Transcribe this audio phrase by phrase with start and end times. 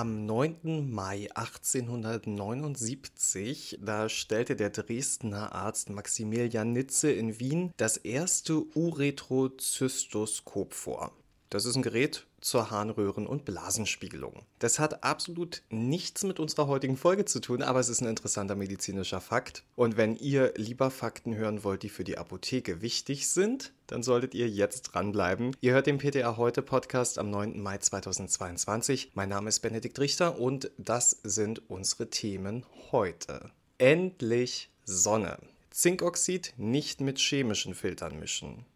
[0.00, 0.88] Am 9.
[0.90, 11.12] Mai 1879, da stellte der Dresdner Arzt Maximilian Nitze in Wien das erste Uretrozystoskop vor.
[11.50, 14.44] Das ist ein Gerät zur Harnröhren- und Blasenspiegelung.
[14.60, 18.54] Das hat absolut nichts mit unserer heutigen Folge zu tun, aber es ist ein interessanter
[18.54, 19.64] medizinischer Fakt.
[19.74, 24.32] Und wenn ihr lieber Fakten hören wollt, die für die Apotheke wichtig sind, dann solltet
[24.36, 25.56] ihr jetzt dranbleiben.
[25.60, 27.60] Ihr hört den PTA Heute Podcast am 9.
[27.60, 29.10] Mai 2022.
[29.14, 33.50] Mein Name ist Benedikt Richter und das sind unsere Themen heute.
[33.76, 35.36] Endlich Sonne.
[35.70, 38.66] Zinkoxid nicht mit chemischen Filtern mischen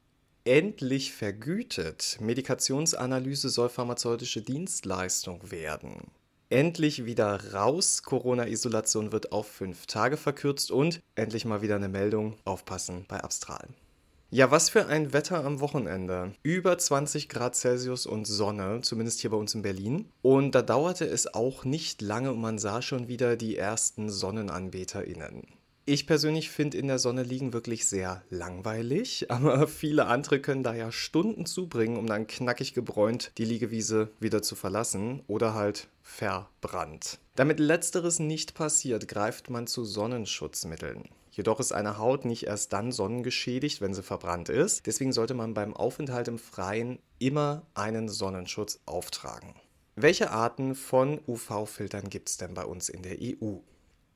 [0.44, 2.18] endlich vergütet.
[2.20, 6.10] Medikationsanalyse soll pharmazeutische Dienstleistung werden.
[6.50, 8.02] Endlich wieder raus.
[8.02, 12.36] Corona-Isolation wird auf fünf Tage verkürzt und endlich mal wieder eine Meldung.
[12.44, 13.68] Aufpassen bei Abstral.
[14.30, 16.32] Ja, was für ein Wetter am Wochenende.
[16.42, 20.10] Über 20 Grad Celsius und Sonne, zumindest hier bei uns in Berlin.
[20.22, 25.44] Und da dauerte es auch nicht lange und man sah schon wieder die ersten SonnenanbeterInnen.
[25.86, 30.74] Ich persönlich finde in der Sonne liegen wirklich sehr langweilig, aber viele andere können da
[30.74, 37.18] ja Stunden zubringen, um dann knackig gebräunt die Liegewiese wieder zu verlassen oder halt verbrannt.
[37.34, 41.10] Damit letzteres nicht passiert, greift man zu Sonnenschutzmitteln.
[41.32, 44.86] Jedoch ist eine Haut nicht erst dann sonnengeschädigt, wenn sie verbrannt ist.
[44.86, 49.54] Deswegen sollte man beim Aufenthalt im Freien immer einen Sonnenschutz auftragen.
[49.96, 53.58] Welche Arten von UV-Filtern gibt es denn bei uns in der EU?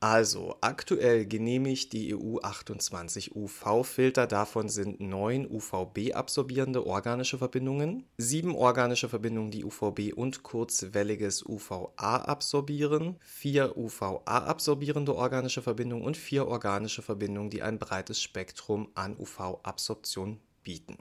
[0.01, 9.09] Also, aktuell genehmigt die EU 28 UV-Filter, davon sind 9 UVB-absorbierende organische Verbindungen, 7 organische
[9.09, 17.49] Verbindungen, die UVB und kurzwelliges UVA absorbieren, 4 UVA-absorbierende organische Verbindungen und 4 organische Verbindungen,
[17.49, 20.97] die ein breites Spektrum an UV-Absorption bieten.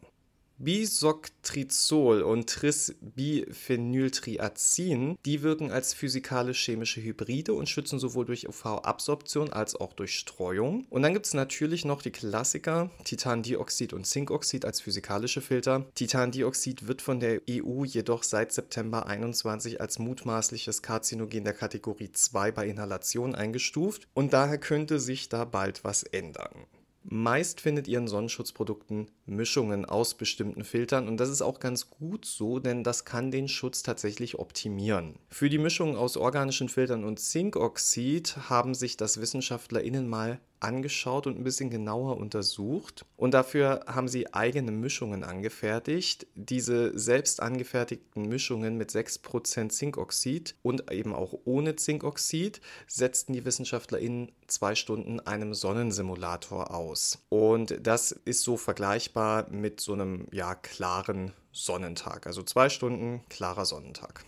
[0.58, 9.92] Bisoktrizol und Trisbiphenyltriazin, die wirken als physikalisch-chemische Hybride und schützen sowohl durch UV-Absorption als auch
[9.92, 10.84] durch Streuung.
[10.91, 15.86] Und dann gibt es natürlich noch die Klassiker, Titandioxid und Zinkoxid als physikalische Filter.
[15.94, 22.50] Titandioxid wird von der EU jedoch seit September 21 als mutmaßliches Karzinogen der Kategorie 2
[22.50, 26.66] bei Inhalation eingestuft und daher könnte sich da bald was ändern.
[27.10, 32.26] Meist findet ihr in Sonnenschutzprodukten Mischungen aus bestimmten Filtern und das ist auch ganz gut
[32.26, 35.19] so, denn das kann den Schutz tatsächlich optimieren.
[35.30, 41.38] Für die Mischung aus organischen Filtern und Zinkoxid haben sich das WissenschaftlerInnen mal angeschaut und
[41.38, 43.04] ein bisschen genauer untersucht.
[43.16, 46.26] Und dafür haben sie eigene Mischungen angefertigt.
[46.34, 53.98] Diese selbst angefertigten Mischungen mit 6% Zinkoxid und eben auch ohne Zinkoxid setzten die Wissenschaftler
[53.98, 57.19] in zwei Stunden einem Sonnensimulator aus.
[57.28, 62.26] Und das ist so vergleichbar mit so einem ja klaren Sonnentag.
[62.26, 64.25] Also zwei Stunden klarer Sonnentag.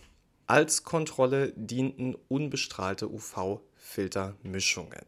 [0.47, 5.05] Als Kontrolle dienten unbestrahlte UV-Filtermischungen.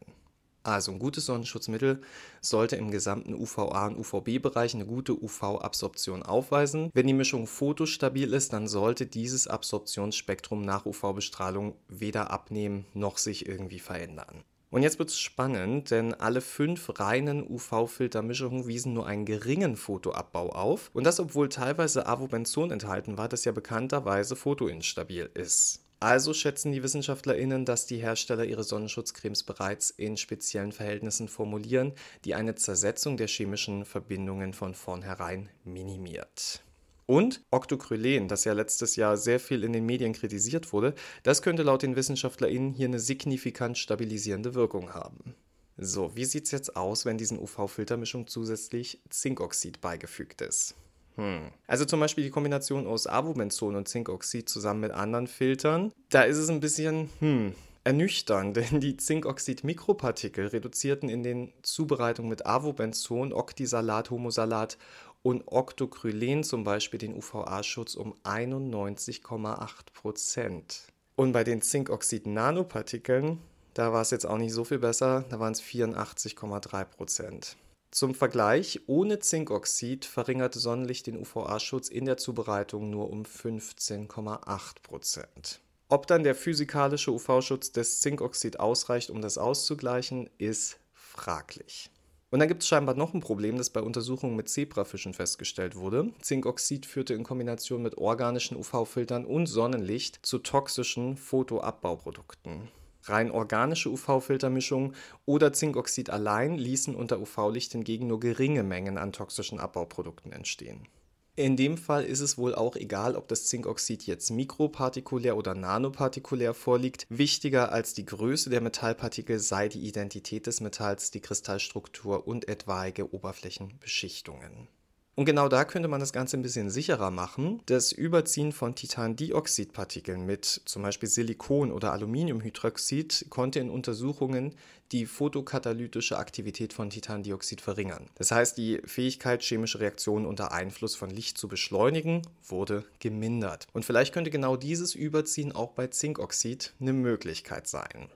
[0.64, 2.00] Also ein gutes Sonnenschutzmittel
[2.40, 6.90] sollte im gesamten UVA- und UVB-Bereich eine gute UV-Absorption aufweisen.
[6.94, 13.46] Wenn die Mischung fotostabil ist, dann sollte dieses Absorptionsspektrum nach UV-Bestrahlung weder abnehmen noch sich
[13.46, 14.42] irgendwie verändern.
[14.70, 20.48] Und jetzt wird es spannend, denn alle fünf reinen UV-Filtermischungen wiesen nur einen geringen Fotoabbau
[20.48, 20.90] auf.
[20.94, 25.83] Und das, obwohl teilweise Avobenzon enthalten war, das ja bekannterweise fotoinstabil ist.
[26.00, 31.92] Also schätzen die WissenschaftlerInnen, dass die Hersteller ihre Sonnenschutzcremes bereits in speziellen Verhältnissen formulieren,
[32.24, 36.62] die eine Zersetzung der chemischen Verbindungen von vornherein minimiert.
[37.06, 41.62] Und Octocrylen, das ja letztes Jahr sehr viel in den Medien kritisiert wurde, das könnte
[41.62, 45.34] laut den WissenschaftlerInnen hier eine signifikant stabilisierende Wirkung haben.
[45.76, 50.76] So, wie sieht es jetzt aus, wenn diesen UV-Filtermischung zusätzlich Zinkoxid beigefügt ist?
[51.16, 51.50] Hm.
[51.66, 55.92] Also zum Beispiel die Kombination aus Avobenzon und Zinkoxid zusammen mit anderen Filtern.
[56.10, 57.54] Da ist es ein bisschen hm,
[57.84, 64.78] ernüchternd, denn die Zinkoxid-Mikropartikel reduzierten in den Zubereitungen mit Avobenzon, Oktisalat, Homosalat
[65.22, 70.88] und Octocrylen zum Beispiel den UVA-Schutz um 91,8 Prozent.
[71.16, 73.38] Und bei den Zinkoxid-Nanopartikeln,
[73.72, 77.56] da war es jetzt auch nicht so viel besser, da waren es 84,3 Prozent.
[77.94, 85.58] Zum Vergleich, ohne Zinkoxid verringerte Sonnenlicht den UVA-Schutz in der Zubereitung nur um 15,8%
[85.88, 91.88] Ob dann der physikalische UV-Schutz des Zinkoxid ausreicht, um das auszugleichen, ist fraglich.
[92.32, 96.10] Und dann gibt es scheinbar noch ein Problem, das bei Untersuchungen mit Zebrafischen festgestellt wurde.
[96.20, 102.70] Zinkoxid führte in Kombination mit organischen UV-Filtern und Sonnenlicht zu toxischen Photoabbauprodukten.
[103.08, 109.60] Rein organische UV-Filtermischungen oder Zinkoxid allein ließen unter UV-Licht hingegen nur geringe Mengen an toxischen
[109.60, 110.88] Abbauprodukten entstehen.
[111.36, 116.54] In dem Fall ist es wohl auch egal, ob das Zinkoxid jetzt mikropartikulär oder nanopartikulär
[116.54, 117.06] vorliegt.
[117.08, 123.12] Wichtiger als die Größe der Metallpartikel sei die Identität des Metalls, die Kristallstruktur und etwaige
[123.12, 124.68] Oberflächenbeschichtungen.
[125.16, 127.60] Und genau da könnte man das Ganze ein bisschen sicherer machen.
[127.66, 134.54] Das Überziehen von Titandioxidpartikeln mit zum Beispiel Silikon oder Aluminiumhydroxid konnte in Untersuchungen
[134.92, 138.10] die photokatalytische Aktivität von Titandioxid verringern.
[138.16, 143.66] Das heißt, die Fähigkeit, chemische Reaktionen unter Einfluss von Licht zu beschleunigen, wurde gemindert.
[143.72, 148.08] Und vielleicht könnte genau dieses Überziehen auch bei Zinkoxid eine Möglichkeit sein.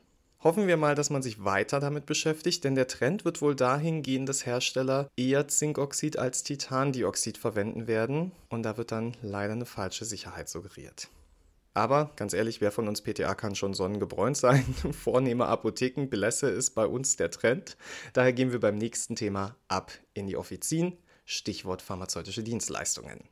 [0.45, 4.03] Hoffen wir mal, dass man sich weiter damit beschäftigt, denn der Trend wird wohl dahin
[4.03, 9.67] gehen, dass Hersteller eher Zinkoxid als Titandioxid verwenden werden und da wird dann leider eine
[9.67, 11.09] falsche Sicherheit suggeriert.
[11.75, 14.63] Aber ganz ehrlich, wer von uns PTA kann schon sonnengebräunt sein?
[14.93, 17.77] Vornehme Apotheken, Belässe ist bei uns der Trend.
[18.13, 20.97] Daher gehen wir beim nächsten Thema ab in die Offizien.
[21.25, 23.29] Stichwort pharmazeutische Dienstleistungen.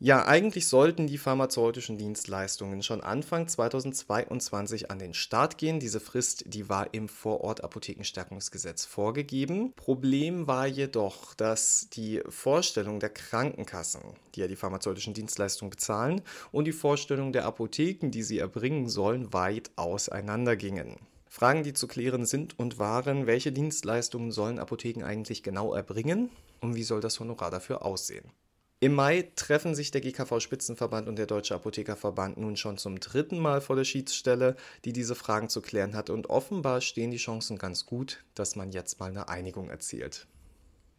[0.00, 5.80] Ja, eigentlich sollten die pharmazeutischen Dienstleistungen schon Anfang 2022 an den Start gehen.
[5.80, 9.72] Diese Frist, die war im Vorort-Apothekenstärkungsgesetz vorgegeben.
[9.74, 14.02] Problem war jedoch, dass die Vorstellung der Krankenkassen,
[14.36, 16.22] die ja die pharmazeutischen Dienstleistungen bezahlen,
[16.52, 20.98] und die Vorstellung der Apotheken, die sie erbringen sollen, weit auseinandergingen.
[21.28, 26.30] Fragen, die zu klären sind und waren, welche Dienstleistungen sollen Apotheken eigentlich genau erbringen
[26.60, 28.30] und wie soll das Honorar dafür aussehen?
[28.80, 33.60] Im Mai treffen sich der GKV-Spitzenverband und der Deutsche Apothekerverband nun schon zum dritten Mal
[33.60, 34.54] vor der Schiedsstelle,
[34.84, 36.10] die diese Fragen zu klären hat.
[36.10, 40.28] Und offenbar stehen die Chancen ganz gut, dass man jetzt mal eine Einigung erzielt.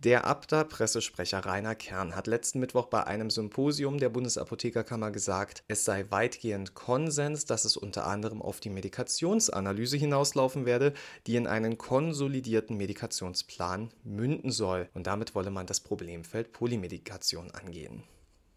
[0.01, 6.05] Der Abda-Pressesprecher Rainer Kern hat letzten Mittwoch bei einem Symposium der Bundesapothekerkammer gesagt, es sei
[6.09, 10.93] weitgehend Konsens, dass es unter anderem auf die Medikationsanalyse hinauslaufen werde,
[11.27, 14.87] die in einen konsolidierten Medikationsplan münden soll.
[14.93, 18.03] Und damit wolle man das Problemfeld Polymedikation angehen.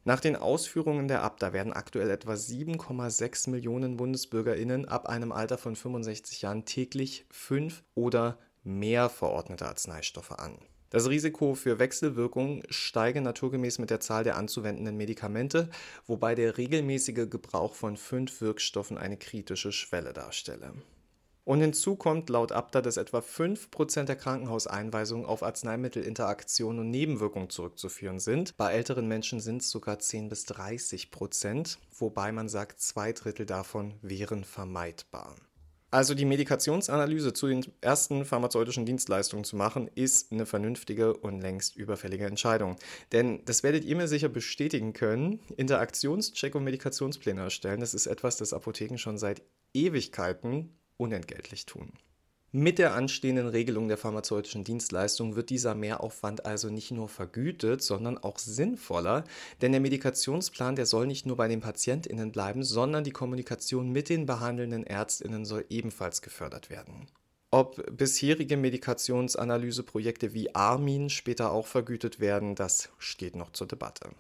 [0.04, 5.74] Nach den Ausführungen der Abda werden aktuell etwa 7,6 Millionen BundesbürgerInnen ab einem Alter von
[5.74, 10.56] 65 Jahren täglich fünf oder mehr verordnete Arzneistoffe an.
[10.92, 15.70] Das Risiko für Wechselwirkungen steige naturgemäß mit der Zahl der anzuwendenden Medikamente,
[16.06, 20.74] wobei der regelmäßige Gebrauch von fünf Wirkstoffen eine kritische Schwelle darstelle.
[21.44, 28.20] Und hinzu kommt laut Abda, dass etwa 5% der Krankenhauseinweisungen auf Arzneimittelinteraktionen und Nebenwirkungen zurückzuführen
[28.20, 28.54] sind.
[28.58, 33.46] Bei älteren Menschen sind es sogar 10 bis 30 Prozent, wobei man sagt, zwei Drittel
[33.46, 35.36] davon wären vermeidbar.
[35.92, 41.76] Also die Medikationsanalyse zu den ersten pharmazeutischen Dienstleistungen zu machen, ist eine vernünftige und längst
[41.76, 42.76] überfällige Entscheidung.
[43.12, 45.40] Denn das werdet ihr mir sicher bestätigen können.
[45.54, 49.42] Interaktionscheck und Medikationspläne erstellen, das ist etwas, das Apotheken schon seit
[49.74, 51.92] Ewigkeiten unentgeltlich tun.
[52.54, 58.18] Mit der anstehenden Regelung der pharmazeutischen Dienstleistung wird dieser Mehraufwand also nicht nur vergütet, sondern
[58.18, 59.24] auch sinnvoller,
[59.62, 64.10] denn der Medikationsplan, der soll nicht nur bei den Patientinnen bleiben, sondern die Kommunikation mit
[64.10, 67.06] den behandelnden Ärztinnen soll ebenfalls gefördert werden.
[67.50, 74.10] Ob bisherige Medikationsanalyseprojekte wie Armin später auch vergütet werden, das steht noch zur Debatte.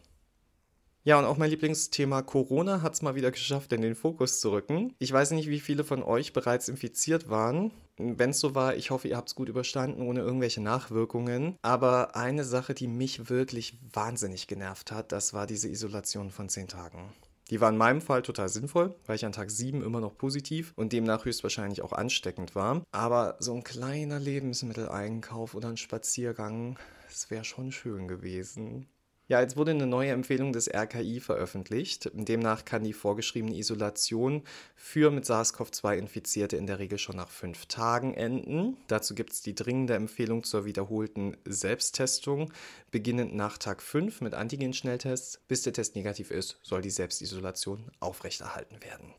[1.04, 4.52] Ja, und auch mein Lieblingsthema Corona hat es mal wieder geschafft, in den Fokus zu
[4.52, 4.94] rücken.
[5.00, 7.72] Ich weiß nicht, wie viele von euch bereits infiziert waren.
[8.18, 11.56] Wenn es so war, ich hoffe, ihr habt es gut überstanden, ohne irgendwelche Nachwirkungen.
[11.62, 16.68] Aber eine Sache, die mich wirklich wahnsinnig genervt hat, das war diese Isolation von zehn
[16.68, 17.12] Tagen.
[17.50, 20.72] Die war in meinem Fall total sinnvoll, weil ich an Tag 7 immer noch positiv
[20.76, 22.82] und demnach höchstwahrscheinlich auch ansteckend war.
[22.92, 26.78] Aber so ein kleiner Lebensmitteleinkauf oder ein Spaziergang,
[27.08, 28.86] das wäre schon schön gewesen.
[29.32, 32.10] Ja, jetzt wurde eine neue Empfehlung des RKI veröffentlicht.
[32.12, 34.42] Demnach kann die vorgeschriebene Isolation
[34.76, 38.76] für mit SARS-CoV-2 Infizierte in der Regel schon nach fünf Tagen enden.
[38.88, 42.52] Dazu gibt es die dringende Empfehlung zur wiederholten Selbsttestung,
[42.90, 45.40] beginnend nach Tag 5 mit Antigen-Schnelltests.
[45.48, 49.14] Bis der Test negativ ist, soll die Selbstisolation aufrechterhalten werden.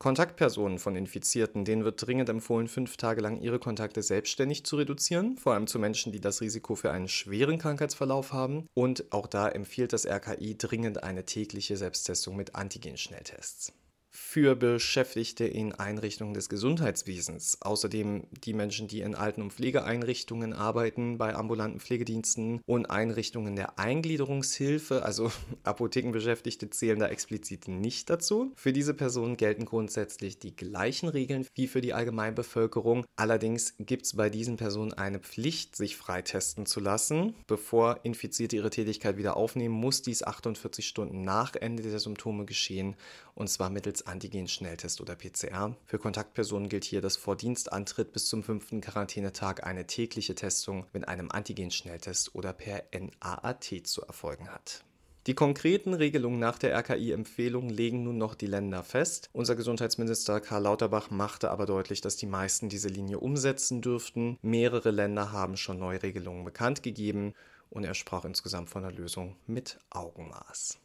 [0.00, 5.36] Kontaktpersonen von Infizierten, denen wird dringend empfohlen, fünf Tage lang ihre Kontakte selbstständig zu reduzieren,
[5.36, 8.66] vor allem zu Menschen, die das Risiko für einen schweren Krankheitsverlauf haben.
[8.72, 13.74] Und auch da empfiehlt das RKI dringend eine tägliche Selbsttestung mit Antigen-Schnelltests
[14.10, 17.62] für Beschäftigte in Einrichtungen des Gesundheitswesens.
[17.62, 23.78] Außerdem die Menschen, die in Alten- und Pflegeeinrichtungen arbeiten, bei ambulanten Pflegediensten und Einrichtungen der
[23.78, 25.30] Eingliederungshilfe, also
[25.62, 28.52] Apothekenbeschäftigte zählen da explizit nicht dazu.
[28.56, 33.06] Für diese Personen gelten grundsätzlich die gleichen Regeln wie für die Allgemeinbevölkerung.
[33.16, 37.34] Allerdings gibt es bei diesen Personen eine Pflicht, sich freitesten zu lassen.
[37.46, 42.96] Bevor Infizierte ihre Tätigkeit wieder aufnehmen, muss dies 48 Stunden nach Ende der Symptome geschehen
[43.34, 45.76] und zwar mittels Antigen-Schnelltest oder PCR.
[45.84, 51.08] Für Kontaktpersonen gilt hier, dass vor Dienstantritt bis zum fünften Quarantänetag eine tägliche Testung mit
[51.08, 54.84] einem Antigen-Schnelltest oder per NAAT zu erfolgen hat.
[55.26, 59.28] Die konkreten Regelungen nach der RKI-Empfehlung legen nun noch die Länder fest.
[59.32, 64.38] Unser Gesundheitsminister Karl Lauterbach machte aber deutlich, dass die meisten diese Linie umsetzen dürften.
[64.40, 67.34] Mehrere Länder haben schon Neuregelungen bekannt gegeben
[67.68, 70.78] und er sprach insgesamt von einer Lösung mit Augenmaß.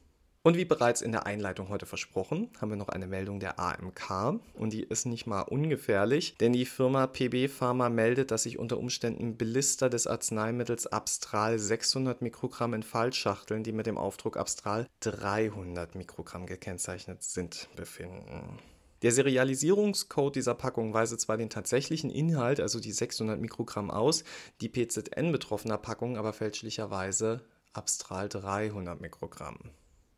[0.45, 4.39] Und wie bereits in der Einleitung heute versprochen, haben wir noch eine Meldung der AMK
[4.53, 8.77] und die ist nicht mal ungefährlich, denn die Firma PB Pharma meldet, dass sich unter
[8.77, 15.95] Umständen Blister des Arzneimittels Abstral 600 Mikrogramm in Fallschachteln, die mit dem Aufdruck Abstral 300
[15.95, 18.59] Mikrogramm gekennzeichnet sind, befinden.
[19.01, 24.23] Der Serialisierungscode dieser Packung weise zwar den tatsächlichen Inhalt, also die 600 Mikrogramm aus,
[24.61, 27.41] die PZN betroffener Packung aber fälschlicherweise
[27.73, 29.57] Abstral 300 Mikrogramm.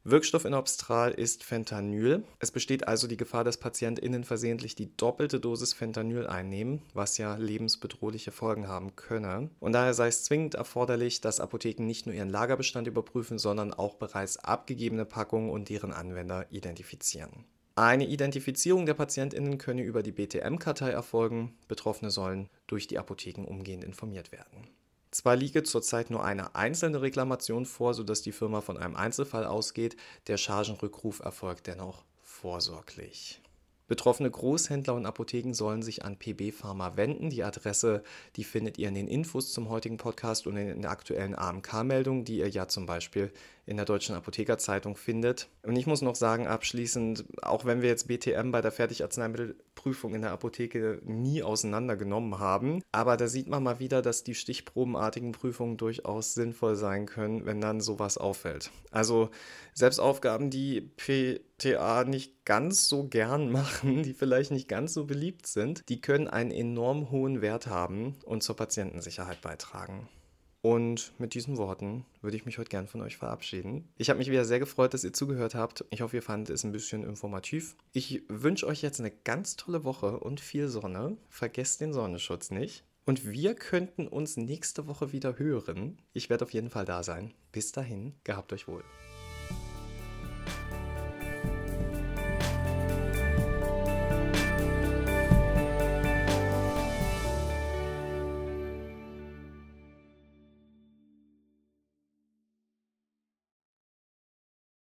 [0.09, 2.23] Wirkstoff in Obstral ist Fentanyl.
[2.39, 7.35] Es besteht also die Gefahr, dass PatientInnen versehentlich die doppelte Dosis Fentanyl einnehmen, was ja
[7.35, 9.49] lebensbedrohliche Folgen haben könne.
[9.59, 13.95] Und daher sei es zwingend erforderlich, dass Apotheken nicht nur ihren Lagerbestand überprüfen, sondern auch
[13.95, 17.43] bereits abgegebene Packungen und deren Anwender identifizieren.
[17.75, 21.57] Eine Identifizierung der PatientInnen könne über die BTM-Kartei erfolgen.
[21.67, 24.69] Betroffene sollen durch die Apotheken umgehend informiert werden.
[25.17, 29.97] Zwar liege zurzeit nur eine einzelne Reklamation vor, sodass die Firma von einem Einzelfall ausgeht,
[30.27, 33.41] der Chargenrückruf erfolgt dennoch vorsorglich.
[33.87, 37.29] Betroffene Großhändler und Apotheken sollen sich an PB Pharma wenden.
[37.29, 38.03] Die Adresse,
[38.35, 42.39] die findet ihr in den Infos zum heutigen Podcast und in der aktuellen AMK-Meldung, die
[42.39, 43.31] ihr ja zum Beispiel
[43.65, 45.49] in der Deutschen Apothekerzeitung findet.
[45.63, 50.21] Und ich muss noch sagen, abschließend, auch wenn wir jetzt BTM bei der Fertigarzneimittelprüfung in
[50.21, 55.77] der Apotheke nie auseinandergenommen haben, aber da sieht man mal wieder, dass die stichprobenartigen Prüfungen
[55.77, 58.71] durchaus sinnvoll sein können, wenn dann sowas auffällt.
[58.91, 59.29] Also
[59.73, 60.89] selbst Aufgaben, die
[61.57, 66.27] PTA nicht ganz so gern machen, die vielleicht nicht ganz so beliebt sind, die können
[66.27, 70.07] einen enorm hohen Wert haben und zur Patientensicherheit beitragen.
[70.61, 73.87] Und mit diesen Worten würde ich mich heute gern von euch verabschieden.
[73.95, 75.85] Ich habe mich wieder sehr gefreut, dass ihr zugehört habt.
[75.91, 77.77] Ich hoffe, ihr fandet es ein bisschen informativ.
[77.93, 81.15] Ich wünsche euch jetzt eine ganz tolle Woche und viel Sonne.
[81.29, 82.83] Vergesst den Sonnenschutz nicht.
[83.05, 86.01] Und wir könnten uns nächste Woche wieder hören.
[86.11, 87.33] Ich werde auf jeden Fall da sein.
[87.53, 88.83] Bis dahin, gehabt euch wohl.